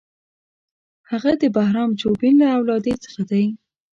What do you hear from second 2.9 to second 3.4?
څخه